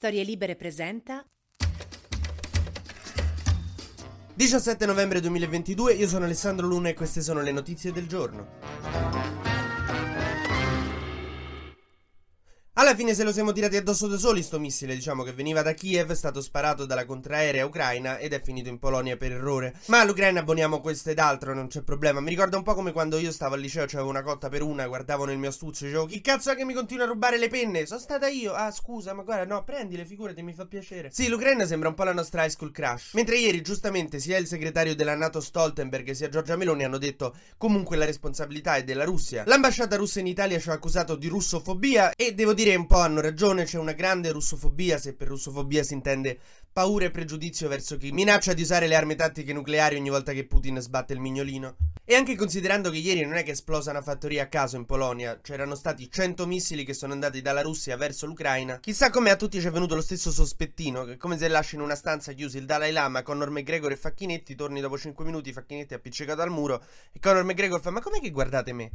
Storie 0.00 0.24
Libere 0.24 0.56
presenta 0.56 1.22
17 4.32 4.86
novembre 4.86 5.20
2022, 5.20 5.92
io 5.92 6.08
sono 6.08 6.24
Alessandro 6.24 6.66
Luna 6.66 6.88
e 6.88 6.94
queste 6.94 7.20
sono 7.20 7.42
le 7.42 7.52
notizie 7.52 7.92
del 7.92 8.06
giorno. 8.06 9.09
Alla 12.90 12.98
fine 12.98 13.14
se 13.14 13.22
lo 13.22 13.32
siamo 13.32 13.52
tirati 13.52 13.76
addosso 13.76 14.08
da 14.08 14.18
soli 14.18 14.42
sto 14.42 14.58
missile, 14.58 14.96
diciamo 14.96 15.22
che 15.22 15.32
veniva 15.32 15.62
da 15.62 15.74
Kiev, 15.74 16.10
è 16.10 16.16
stato 16.16 16.42
sparato 16.42 16.86
dalla 16.86 17.04
contraerea 17.04 17.64
ucraina 17.64 18.18
ed 18.18 18.32
è 18.32 18.42
finito 18.42 18.68
in 18.68 18.80
Polonia 18.80 19.16
per 19.16 19.30
errore. 19.30 19.74
Ma 19.86 20.00
all'Ucraina 20.00 20.40
abboniamo 20.40 20.80
questo 20.80 21.10
ed 21.10 21.20
altro, 21.20 21.54
non 21.54 21.68
c'è 21.68 21.82
problema. 21.82 22.18
Mi 22.18 22.30
ricorda 22.30 22.56
un 22.56 22.64
po' 22.64 22.74
come 22.74 22.90
quando 22.90 23.18
io 23.18 23.30
stavo 23.30 23.54
al 23.54 23.60
liceo, 23.60 23.86
c'avevo 23.86 24.08
una 24.08 24.24
cotta 24.24 24.48
per 24.48 24.62
una, 24.62 24.88
guardavo 24.88 25.24
nel 25.24 25.38
mio 25.38 25.50
astuccio 25.50 25.84
e 25.84 25.86
dicevo 25.86 26.06
chi 26.06 26.20
cazzo 26.20 26.50
è 26.50 26.56
che 26.56 26.64
mi 26.64 26.74
continua 26.74 27.04
a 27.04 27.06
rubare 27.06 27.38
le 27.38 27.46
penne? 27.46 27.86
Sono 27.86 28.00
stata 28.00 28.26
io. 28.26 28.54
Ah 28.54 28.72
scusa, 28.72 29.14
ma 29.14 29.22
guarda, 29.22 29.44
no, 29.44 29.62
prendile, 29.62 30.04
figurati, 30.04 30.42
mi 30.42 30.52
fa 30.52 30.66
piacere. 30.66 31.10
Sì, 31.12 31.28
l'Ucraina 31.28 31.66
sembra 31.66 31.90
un 31.90 31.94
po' 31.94 32.02
la 32.02 32.12
nostra 32.12 32.42
high 32.42 32.50
school 32.50 32.72
crash. 32.72 33.12
Mentre 33.12 33.38
ieri, 33.38 33.62
giustamente, 33.62 34.18
sia 34.18 34.36
il 34.36 34.48
segretario 34.48 34.96
della 34.96 35.14
NATO 35.14 35.40
Stoltenberg 35.40 36.10
sia 36.10 36.28
Giorgia 36.28 36.56
Meloni 36.56 36.82
hanno 36.82 36.98
detto 36.98 37.36
comunque 37.56 37.96
la 37.96 38.04
responsabilità 38.04 38.74
è 38.74 38.82
della 38.82 39.04
Russia. 39.04 39.44
L'ambasciata 39.46 39.94
russa 39.94 40.18
in 40.18 40.26
Italia 40.26 40.58
ci 40.58 40.70
ha 40.70 40.72
accusato 40.72 41.14
di 41.14 41.28
russofobia 41.28 42.10
e 42.16 42.34
devo 42.34 42.52
dire 42.52 42.78
un 42.80 42.86
po' 42.86 42.98
hanno 42.98 43.20
ragione 43.20 43.64
c'è 43.64 43.78
una 43.78 43.92
grande 43.92 44.32
russofobia, 44.32 44.96
se 44.96 45.14
per 45.14 45.28
russofobia 45.28 45.82
si 45.82 45.92
intende 45.92 46.38
paura 46.72 47.04
e 47.04 47.10
pregiudizio 47.10 47.68
verso 47.68 47.96
chi 47.96 48.10
minaccia 48.10 48.54
di 48.54 48.62
usare 48.62 48.86
le 48.86 48.94
armi 48.94 49.16
tattiche 49.16 49.52
nucleari 49.52 49.96
ogni 49.96 50.08
volta 50.08 50.32
che 50.32 50.46
Putin 50.46 50.80
sbatte 50.80 51.12
il 51.12 51.20
mignolino. 51.20 51.76
E 52.04 52.14
anche 52.14 52.36
considerando 52.36 52.90
che 52.90 52.96
ieri 52.96 53.22
non 53.22 53.34
è 53.34 53.42
che 53.42 53.50
è 53.50 53.52
esplosa 53.52 53.90
una 53.90 54.00
fattoria 54.00 54.44
a 54.44 54.48
caso 54.48 54.76
in 54.76 54.86
Polonia, 54.86 55.40
c'erano 55.42 55.74
stati 55.74 56.10
100 56.10 56.46
missili 56.46 56.84
che 56.84 56.94
sono 56.94 57.12
andati 57.12 57.42
dalla 57.42 57.60
Russia 57.60 57.96
verso 57.96 58.24
l'Ucraina, 58.26 58.78
chissà 58.80 59.10
come 59.10 59.30
a 59.30 59.36
tutti 59.36 59.60
ci 59.60 59.66
è 59.66 59.70
venuto 59.70 59.94
lo 59.94 60.00
stesso 60.00 60.30
sospettino, 60.30 61.04
che 61.04 61.18
come 61.18 61.36
se 61.36 61.48
lasci 61.48 61.74
in 61.74 61.82
una 61.82 61.94
stanza 61.94 62.32
chiusi 62.32 62.56
il 62.56 62.64
Dalai 62.64 62.92
Lama, 62.92 63.22
Conor 63.22 63.50
McGregor 63.50 63.92
e 63.92 63.96
Facchinetti, 63.96 64.54
torni 64.54 64.80
dopo 64.80 64.96
5 64.96 65.24
minuti, 65.24 65.52
Facchinetti 65.52 65.92
appiccicato 65.92 66.40
al 66.40 66.50
muro, 66.50 66.82
e 67.12 67.20
Conor 67.20 67.44
McGregor 67.44 67.80
fa 67.80 67.90
ma 67.90 68.00
com'è 68.00 68.20
che 68.20 68.30
guardate 68.30 68.72
me? 68.72 68.90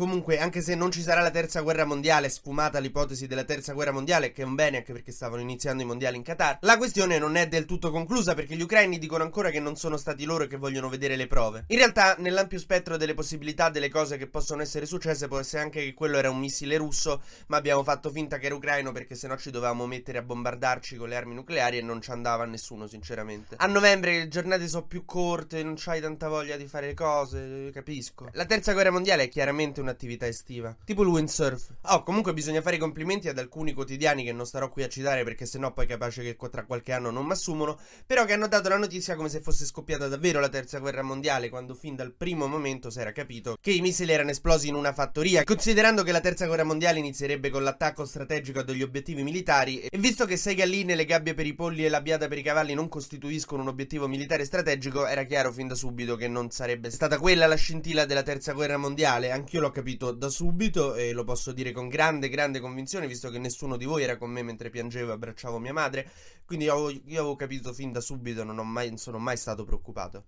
Comunque, 0.00 0.38
anche 0.38 0.62
se 0.62 0.74
non 0.74 0.90
ci 0.90 1.02
sarà 1.02 1.20
la 1.20 1.30
terza 1.30 1.60
guerra 1.60 1.84
mondiale, 1.84 2.30
sfumata 2.30 2.78
l'ipotesi 2.78 3.26
della 3.26 3.44
terza 3.44 3.74
guerra 3.74 3.90
mondiale, 3.90 4.32
che 4.32 4.40
è 4.40 4.46
un 4.46 4.54
bene 4.54 4.78
anche 4.78 4.94
perché 4.94 5.12
stavano 5.12 5.42
iniziando 5.42 5.82
i 5.82 5.84
mondiali 5.84 6.16
in 6.16 6.22
Qatar, 6.22 6.56
la 6.62 6.78
questione 6.78 7.18
non 7.18 7.36
è 7.36 7.46
del 7.48 7.66
tutto 7.66 7.90
conclusa 7.90 8.32
perché 8.32 8.56
gli 8.56 8.62
ucraini 8.62 8.98
dicono 8.98 9.24
ancora 9.24 9.50
che 9.50 9.60
non 9.60 9.76
sono 9.76 9.98
stati 9.98 10.24
loro 10.24 10.46
che 10.46 10.56
vogliono 10.56 10.88
vedere 10.88 11.16
le 11.16 11.26
prove. 11.26 11.64
In 11.66 11.76
realtà, 11.76 12.16
nell'ampio 12.16 12.58
spettro 12.58 12.96
delle 12.96 13.12
possibilità 13.12 13.68
delle 13.68 13.90
cose 13.90 14.16
che 14.16 14.26
possono 14.26 14.62
essere 14.62 14.86
successe, 14.86 15.28
può 15.28 15.38
essere 15.38 15.64
anche 15.64 15.84
che 15.84 15.92
quello 15.92 16.16
era 16.16 16.30
un 16.30 16.38
missile 16.38 16.78
russo, 16.78 17.20
ma 17.48 17.58
abbiamo 17.58 17.82
fatto 17.82 18.08
finta 18.08 18.38
che 18.38 18.46
era 18.46 18.54
ucraino 18.54 18.92
perché 18.92 19.14
sennò 19.14 19.36
ci 19.36 19.50
dovevamo 19.50 19.84
mettere 19.84 20.16
a 20.16 20.22
bombardarci 20.22 20.96
con 20.96 21.10
le 21.10 21.16
armi 21.16 21.34
nucleari 21.34 21.76
e 21.76 21.82
non 21.82 22.00
ci 22.00 22.10
andava 22.10 22.46
nessuno, 22.46 22.86
sinceramente. 22.86 23.56
A 23.58 23.66
novembre 23.66 24.16
le 24.20 24.28
giornate 24.28 24.66
sono 24.66 24.86
più 24.86 25.04
corte, 25.04 25.62
non 25.62 25.74
c'hai 25.76 26.00
tanta 26.00 26.28
voglia 26.28 26.56
di 26.56 26.66
fare 26.66 26.86
le 26.86 26.94
cose, 26.94 27.68
capisco. 27.70 28.30
La 28.32 28.46
terza 28.46 28.72
guerra 28.72 28.90
mondiale 28.90 29.24
è 29.24 29.28
chiaramente 29.28 29.78
una 29.82 29.88
un'attività 29.90 30.26
estiva, 30.26 30.74
tipo 30.84 31.02
il 31.02 31.08
windsurf. 31.08 31.74
Oh, 31.82 32.02
comunque 32.02 32.32
bisogna 32.32 32.62
fare 32.62 32.76
i 32.76 32.78
complimenti 32.78 33.28
ad 33.28 33.38
alcuni 33.38 33.72
quotidiani 33.72 34.24
che 34.24 34.32
non 34.32 34.46
starò 34.46 34.70
qui 34.70 34.84
a 34.84 34.88
citare 34.88 35.24
perché 35.24 35.44
sennò 35.46 35.72
poi 35.72 35.86
capace 35.86 36.22
che 36.22 36.36
tra 36.50 36.64
qualche 36.64 36.92
anno 36.92 37.10
non 37.10 37.26
mi 37.26 37.32
assumono, 37.32 37.78
però 38.06 38.24
che 38.24 38.32
hanno 38.32 38.48
dato 38.48 38.68
la 38.68 38.78
notizia 38.78 39.16
come 39.16 39.28
se 39.28 39.40
fosse 39.40 39.66
scoppiata 39.66 40.08
davvero 40.08 40.40
la 40.40 40.48
terza 40.48 40.78
guerra 40.78 41.02
mondiale, 41.02 41.48
quando 41.48 41.74
fin 41.74 41.96
dal 41.96 42.12
primo 42.12 42.46
momento 42.46 42.90
si 42.90 43.00
era 43.00 43.12
capito 43.12 43.56
che 43.60 43.72
i 43.72 43.80
missili 43.80 44.12
erano 44.12 44.30
esplosi 44.30 44.68
in 44.68 44.74
una 44.74 44.92
fattoria, 44.92 45.44
considerando 45.44 46.02
che 46.02 46.12
la 46.12 46.20
terza 46.20 46.46
guerra 46.46 46.64
mondiale 46.64 46.98
inizierebbe 46.98 47.50
con 47.50 47.62
l'attacco 47.62 48.04
strategico 48.04 48.60
a 48.60 48.62
degli 48.62 48.82
obiettivi 48.82 49.22
militari, 49.22 49.80
e 49.80 49.98
visto 49.98 50.24
che 50.24 50.36
sei 50.36 50.54
galline, 50.54 50.94
le 50.94 51.04
gabbie 51.04 51.34
per 51.34 51.46
i 51.46 51.54
polli 51.54 51.84
e 51.84 51.88
la 51.88 52.00
biada 52.00 52.28
per 52.28 52.38
i 52.38 52.42
cavalli 52.42 52.74
non 52.74 52.88
costituiscono 52.88 53.62
un 53.62 53.68
obiettivo 53.68 54.06
militare 54.06 54.44
strategico, 54.44 55.06
era 55.06 55.24
chiaro 55.24 55.52
fin 55.52 55.68
da 55.68 55.74
subito 55.74 56.16
che 56.16 56.28
non 56.28 56.50
sarebbe 56.50 56.90
stata 56.90 57.18
quella 57.18 57.46
la 57.46 57.56
scintilla 57.56 58.04
della 58.04 58.22
terza 58.22 58.52
guerra 58.52 58.76
mondiale, 58.76 59.30
anch'io 59.30 59.60
l'ho 59.60 59.70
capito 59.70 59.79
da 60.12 60.28
subito 60.28 60.94
e 60.94 61.12
lo 61.12 61.24
posso 61.24 61.52
dire 61.52 61.72
con 61.72 61.88
grande, 61.88 62.28
grande 62.28 62.60
convinzione, 62.60 63.06
visto 63.06 63.30
che 63.30 63.38
nessuno 63.38 63.76
di 63.76 63.84
voi 63.84 64.02
era 64.02 64.16
con 64.16 64.30
me 64.30 64.42
mentre 64.42 64.70
piangevo 64.70 65.10
e 65.10 65.14
abbracciavo 65.14 65.58
mia 65.58 65.72
madre. 65.72 66.10
Quindi 66.44 66.66
io, 66.66 66.90
io 66.90 67.20
avevo 67.20 67.36
capito 67.36 67.72
fin 67.72 67.92
da 67.92 68.00
subito, 68.00 68.44
non, 68.44 68.68
mai, 68.68 68.88
non 68.88 68.98
sono 68.98 69.18
mai 69.18 69.36
stato 69.36 69.64
preoccupato. 69.64 70.24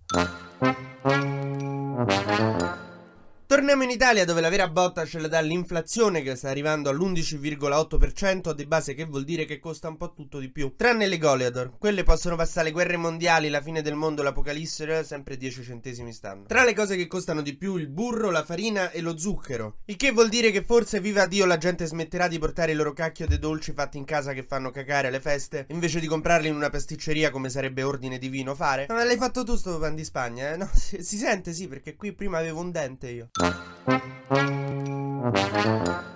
Torniamo 3.53 3.83
in 3.83 3.91
Italia 3.91 4.25
dove 4.25 4.41
la 4.41 4.49
vera 4.49 4.67
botta 4.67 5.05
ce 5.05 5.19
la 5.19 5.27
dà 5.27 5.39
l'inflazione 5.39 6.23
che 6.23 6.35
sta 6.35 6.49
arrivando 6.49 6.89
all'11,8% 6.89 8.51
di 8.51 8.65
base 8.65 8.95
che 8.95 9.05
vuol 9.05 9.23
dire 9.23 9.45
che 9.45 9.59
costa 9.59 9.89
un 9.89 9.95
po' 9.95 10.11
tutto 10.11 10.39
di 10.39 10.49
più. 10.49 10.73
Tranne 10.75 11.05
le 11.05 11.19
Goleador, 11.19 11.77
quelle 11.77 12.01
possono 12.01 12.35
passare 12.35 12.65
le 12.65 12.71
guerre 12.71 12.97
mondiali, 12.97 13.49
la 13.49 13.61
fine 13.61 13.83
del 13.83 13.93
mondo, 13.93 14.23
l'apocalisse, 14.23 14.97
eh, 14.97 15.03
sempre 15.03 15.37
10 15.37 15.61
centesimi 15.61 16.11
stanno. 16.11 16.45
Tra 16.47 16.63
le 16.63 16.73
cose 16.73 16.95
che 16.95 17.05
costano 17.05 17.43
di 17.43 17.55
più 17.55 17.75
il 17.75 17.89
burro, 17.89 18.31
la 18.31 18.43
farina 18.43 18.89
e 18.89 19.01
lo 19.01 19.19
zucchero. 19.19 19.81
Il 19.85 19.97
che 19.97 20.09
vuol 20.09 20.29
dire 20.29 20.49
che 20.49 20.63
forse 20.63 20.99
viva 20.99 21.27
Dio 21.27 21.45
la 21.45 21.59
gente 21.59 21.85
smetterà 21.85 22.27
di 22.27 22.39
portare 22.39 22.71
i 22.71 22.75
loro 22.75 22.93
cacchio 22.93 23.27
dei 23.27 23.37
dolci 23.37 23.73
fatti 23.73 23.99
in 23.99 24.05
casa 24.05 24.33
che 24.33 24.47
fanno 24.47 24.71
cacare 24.71 25.09
alle 25.09 25.19
feste, 25.19 25.67
invece 25.69 25.99
di 25.99 26.07
comprarli 26.07 26.47
in 26.47 26.55
una 26.55 26.71
pasticceria 26.71 27.29
come 27.29 27.49
sarebbe 27.49 27.83
ordine 27.83 28.17
divino 28.17 28.55
fare. 28.55 28.87
Ma 28.89 29.03
l'hai 29.03 29.17
fatto 29.17 29.43
tu 29.43 29.55
sto 29.55 29.77
pan 29.77 29.93
di 29.93 30.03
Spagna, 30.03 30.53
eh? 30.53 30.57
No, 30.57 30.67
si, 30.73 30.97
si 31.05 31.17
sente 31.17 31.53
sì, 31.53 31.67
perché 31.67 31.95
qui 31.95 32.13
prima 32.13 32.39
avevo 32.39 32.59
un 32.59 32.71
dente 32.71 33.09
io. 33.11 33.29
Thank 33.43 33.57
you. 35.97 36.12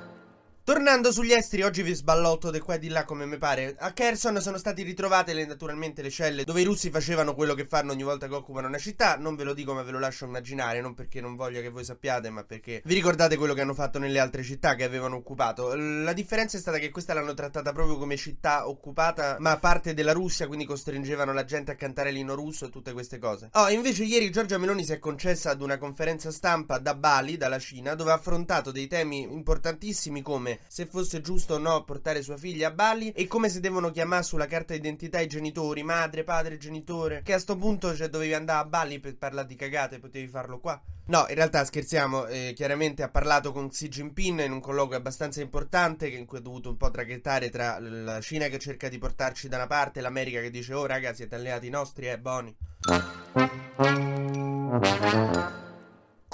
Tornando 0.88 1.12
sugli 1.12 1.34
esteri, 1.34 1.64
oggi 1.64 1.84
vi 1.84 1.94
sballotto 1.94 2.50
di 2.50 2.62
qua 2.62 2.75
e 2.75 2.80
di 2.80 2.88
là 2.88 3.03
come 3.03 3.25
mi 3.25 3.38
pare. 3.38 3.75
A 3.78 3.92
Kherson 3.92 4.40
sono 4.40 4.58
stati 4.58 4.84
ritrovate 4.84 5.34
le, 5.34 5.46
naturalmente 5.46 6.02
le 6.02 6.09
celle 6.09 6.46
dove 6.46 6.62
i 6.62 6.64
russi 6.64 6.90
facevano 6.90 7.36
quello 7.36 7.56
che 7.56 7.66
fanno 7.66 7.92
ogni 7.92 8.03
volta 8.03 8.30
che 8.30 8.34
occupano 8.34 8.68
una 8.68 8.78
città. 8.78 9.18
Non 9.18 9.36
ve 9.36 9.44
lo 9.44 9.53
dico, 9.53 9.74
ma 9.74 9.81
ve 9.81 9.92
lo 9.92 10.00
lascio 10.00 10.24
immaginare. 10.24 10.80
Non 10.80 10.94
perché 10.94 11.20
non 11.20 11.36
voglia 11.36 11.59
che 11.59 11.68
voi 11.68 11.84
sappiate, 11.84 12.30
ma 12.30 12.46
perché 12.46 12.81
vi 12.86 12.94
ricordate 12.94 13.36
quello 13.36 13.53
che 13.53 13.59
hanno 13.59 13.74
fatto 13.74 14.00
nelle 14.00 14.18
altre 14.18 14.44
città 14.44 14.76
che 14.76 14.86
avevano 14.86 15.18
occupato. 15.18 15.76
La 15.76 16.14
differenza 16.14 16.56
è 16.56 16.62
stata 16.62 16.78
che 16.78 16.90
questa 16.90 17.14
l'hanno 17.14 17.34
trattata 17.34 17.74
proprio 17.74 17.97
come 17.97 18.16
città 18.16 18.70
occupata, 18.70 19.36
ma 19.40 19.58
parte 19.58 19.94
della 19.94 20.14
Russia, 20.14 20.47
quindi 20.47 20.64
costringevano 20.64 21.34
la 21.34 21.44
gente 21.44 21.72
a 21.72 21.76
cantare 21.76 22.12
l'ino 22.12 22.34
russo 22.34 22.68
e 22.68 22.70
tutte 22.70 22.94
queste 22.94 23.18
cose. 23.18 23.50
Oh, 23.56 23.68
invece 23.68 24.06
ieri 24.06 24.31
Giorgia 24.31 24.58
Meloni 24.58 24.86
si 24.86 24.94
è 24.94 25.00
concessa 25.00 25.50
ad 25.50 25.62
una 25.62 25.78
conferenza 25.78 26.31
stampa 26.31 26.78
da 26.78 26.96
Bali, 26.96 27.36
dalla 27.36 27.59
Cina, 27.59 27.94
dove 27.94 28.12
ha 28.12 28.16
affrontato 28.16 28.72
dei 28.72 28.88
temi 28.88 29.24
importantissimi 29.24 30.22
come 30.22 30.62
se 30.78 30.86
fosse 30.86 31.22
giusto 31.22 31.56
o 31.56 31.58
no 31.58 31.84
portare 31.84 32.22
sua 32.22 32.38
figlia 32.38 32.68
a 32.68 32.72
Bali 32.72 33.12
e 33.14 33.26
come 33.26 33.50
si 33.50 33.60
devono 33.60 33.90
chiamare 33.90 34.22
sulla 34.22 34.46
carta 34.46 34.76
d'identità 34.76 35.20
i 35.20 35.26
genitori, 35.26 35.82
madre, 35.82 36.24
padre, 36.24 36.60
genitore. 36.60 37.24
Che 37.24 37.34
a 37.34 37.40
sto 37.40 37.56
punto 37.58 37.96
cioè, 37.96 38.10
dovevi 38.10 38.36
andare 38.36 38.60
a 38.60 38.66
Bali 38.66 39.00
per 39.00 39.18
parlare 39.18 39.48
di 39.48 39.56
cagate, 39.56 39.98
potevi 39.98 40.28
farlo 40.28 40.60
qua. 40.60 40.80
No, 41.06 41.26
in 41.30 41.34
realtà 41.34 41.66
scherziamo, 41.66 42.28
eh, 42.28 42.54
chiaramente 42.56 43.02
ha 43.02 43.10
parlato 43.10 43.52
con 43.52 43.70
Xi 43.70 43.88
Jinping 43.88 44.44
in 44.44 44.52
un 44.52 44.60
colloquio 44.60 45.00
abbastanza 45.00 45.42
importante 45.42 46.08
in 46.10 46.28
cui 46.28 46.38
ha 46.38 46.42
dovuto 46.42 46.70
un 46.70 46.78
po' 46.78 46.92
traghettare 46.92 47.50
tra 47.50 47.80
la 47.80 48.22
Cina 48.22 48.46
che 48.46 48.59
cerca 48.59 48.88
di 48.88 49.00
portarci 49.00 49.48
da 49.48 49.56
una 49.56 49.66
parte 49.66 49.98
e 49.98 50.04
l'America 50.04 50.42
che 50.42 50.52
dice 50.52 50.76
oh 50.76 50.86
raga 50.86 51.12
siete 51.12 51.34
alleati 51.34 51.72
nostri, 51.72 52.08
eh, 52.08 52.20
buoni. 52.20 52.56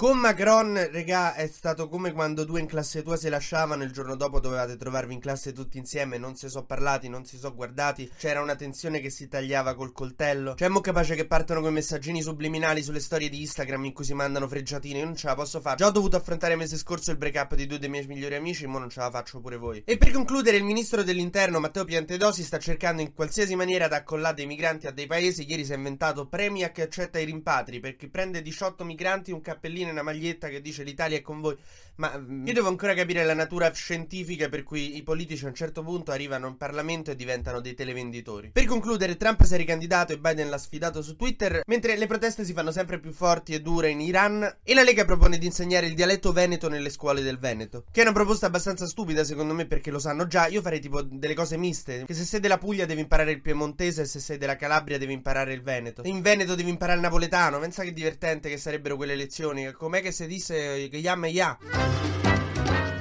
Con 0.04 0.18
Macron, 0.18 0.90
regà, 0.92 1.32
è 1.34 1.46
stato 1.46 1.88
come 1.88 2.12
quando 2.12 2.44
due 2.44 2.60
in 2.60 2.66
classe 2.66 3.02
tua 3.02 3.16
si 3.16 3.30
lasciavano 3.30 3.84
il 3.84 3.90
giorno 3.90 4.16
dopo 4.16 4.38
dovevate 4.38 4.76
trovarvi 4.76 5.14
in 5.14 5.18
classe 5.18 5.54
tutti 5.54 5.78
insieme, 5.78 6.18
non 6.18 6.36
si 6.36 6.50
sono 6.50 6.66
parlati, 6.66 7.08
non 7.08 7.24
si 7.24 7.38
sono 7.38 7.54
guardati, 7.54 8.10
c'era 8.18 8.42
una 8.42 8.54
tensione 8.54 9.00
che 9.00 9.08
si 9.08 9.28
tagliava 9.28 9.74
col 9.74 9.92
coltello. 9.92 10.56
Cioè, 10.56 10.68
mo 10.68 10.82
capace 10.82 11.14
che 11.14 11.26
partono 11.26 11.62
con 11.62 11.72
messaggini 11.72 12.20
subliminali 12.20 12.82
sulle 12.82 13.00
storie 13.00 13.30
di 13.30 13.40
Instagram 13.40 13.86
in 13.86 13.94
cui 13.94 14.04
si 14.04 14.12
mandano 14.12 14.46
freggiatine, 14.46 14.98
io 14.98 15.06
non 15.06 15.16
ce 15.16 15.26
la 15.26 15.34
posso 15.34 15.62
fare. 15.62 15.76
Già 15.76 15.86
ho 15.86 15.90
dovuto 15.90 16.16
affrontare 16.16 16.54
mese 16.54 16.76
scorso 16.76 17.10
il 17.10 17.16
break 17.16 17.36
up 17.36 17.54
di 17.54 17.66
due 17.66 17.78
dei 17.78 17.88
miei 17.88 18.06
migliori 18.06 18.34
amici, 18.34 18.66
mo 18.66 18.78
non 18.78 18.90
ce 18.90 19.00
la 19.00 19.10
faccio 19.10 19.40
pure 19.40 19.56
voi. 19.56 19.84
E 19.86 19.96
per 19.96 20.10
concludere, 20.10 20.58
il 20.58 20.64
ministro 20.64 21.02
dell'interno 21.02 21.60
Matteo 21.60 21.86
Piantedosi 21.86 22.42
sta 22.42 22.58
cercando 22.58 23.00
in 23.00 23.14
qualsiasi 23.14 23.54
maniera 23.54 23.88
di 23.88 23.94
accollare 23.94 24.34
dei 24.34 24.46
migranti 24.46 24.86
a 24.86 24.90
dei 24.90 25.06
paesi. 25.06 25.46
Ieri 25.48 25.64
si 25.64 25.72
è 25.72 25.76
inventato 25.76 26.26
premi 26.28 26.62
a 26.62 26.68
chi 26.68 26.82
accetta 26.82 27.18
i 27.18 27.24
rimpatri, 27.24 27.80
perché 27.80 28.10
prende 28.10 28.42
18 28.42 28.84
migranti 28.84 29.32
un 29.32 29.40
cappellino 29.40 29.92
una 29.94 30.02
maglietta 30.02 30.48
che 30.48 30.60
dice 30.60 30.82
l'Italia 30.82 31.16
è 31.16 31.22
con 31.22 31.40
voi. 31.40 31.56
Ma 31.96 32.16
mm, 32.18 32.46
io 32.46 32.52
devo 32.52 32.68
ancora 32.68 32.92
capire 32.92 33.24
la 33.24 33.34
natura 33.34 33.72
scientifica 33.72 34.48
per 34.48 34.64
cui 34.64 34.96
i 34.96 35.02
politici 35.02 35.44
a 35.44 35.48
un 35.48 35.54
certo 35.54 35.82
punto 35.82 36.10
arrivano 36.10 36.48
in 36.48 36.56
Parlamento 36.56 37.10
e 37.10 37.16
diventano 37.16 37.60
dei 37.60 37.74
televenditori. 37.74 38.50
Per 38.52 38.64
concludere, 38.64 39.16
Trump 39.16 39.42
si 39.44 39.54
è 39.54 39.56
ricandidato 39.56 40.12
e 40.12 40.18
Biden 40.18 40.50
l'ha 40.50 40.58
sfidato 40.58 41.02
su 41.02 41.16
Twitter, 41.16 41.62
mentre 41.66 41.96
le 41.96 42.06
proteste 42.06 42.44
si 42.44 42.52
fanno 42.52 42.72
sempre 42.72 42.98
più 42.98 43.12
forti 43.12 43.54
e 43.54 43.60
dure 43.60 43.90
in 43.90 44.00
Iran 44.00 44.58
e 44.62 44.74
la 44.74 44.82
Lega 44.82 45.04
propone 45.04 45.38
di 45.38 45.46
insegnare 45.46 45.86
il 45.86 45.94
dialetto 45.94 46.32
veneto 46.32 46.68
nelle 46.68 46.90
scuole 46.90 47.22
del 47.22 47.38
Veneto. 47.38 47.84
Che 47.90 48.00
è 48.00 48.02
una 48.02 48.12
proposta 48.12 48.46
abbastanza 48.46 48.86
stupida 48.86 49.24
secondo 49.24 49.54
me 49.54 49.66
perché 49.66 49.90
lo 49.90 49.98
sanno 49.98 50.26
già. 50.26 50.46
Io 50.48 50.62
farei 50.62 50.80
tipo 50.80 51.00
delle 51.02 51.34
cose 51.34 51.56
miste, 51.56 52.04
che 52.04 52.14
se 52.14 52.24
sei 52.24 52.40
della 52.40 52.58
Puglia 52.58 52.86
devi 52.86 53.00
imparare 53.00 53.30
il 53.30 53.40
piemontese 53.40 54.02
e 54.02 54.06
se 54.06 54.18
sei 54.18 54.36
della 54.36 54.56
Calabria 54.56 54.98
devi 54.98 55.12
imparare 55.12 55.52
il 55.52 55.62
veneto. 55.62 56.02
In 56.04 56.20
Veneto 56.20 56.54
devi 56.54 56.70
imparare 56.70 56.98
il 56.98 57.04
napoletano. 57.04 57.58
Pensa 57.60 57.84
che 57.84 57.92
divertente 57.92 58.48
che 58.48 58.56
sarebbero 58.56 58.96
quelle 58.96 59.14
lezioni. 59.14 59.73
Com'è 59.76 60.00
che 60.00 60.12
si 60.12 60.26
dice 60.26 60.88
che 60.88 60.96
yam 60.98 61.24
e 61.24 61.28
ya? 61.28 61.58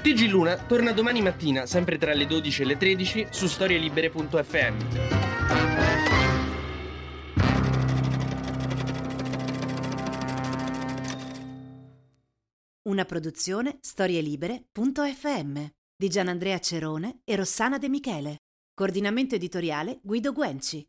TG 0.01 0.27
Luna 0.27 0.57
torna 0.57 0.91
domani 0.91 1.21
mattina, 1.21 1.65
sempre 1.65 1.97
tra 1.97 2.13
le 2.13 2.25
12 2.25 2.61
e 2.61 2.65
le 2.65 2.77
13, 2.77 3.27
su 3.29 3.47
storielibere.fm. 3.47 4.75
Una 12.83 13.05
produzione 13.05 13.77
storielibere.fm 13.79 15.65
di 15.95 16.09
Gianandrea 16.09 16.59
Cerone 16.59 17.21
e 17.23 17.35
Rossana 17.35 17.77
De 17.77 17.87
Michele. 17.87 18.37
Coordinamento 18.73 19.35
editoriale 19.35 19.99
Guido 20.01 20.33
Guenci. 20.33 20.85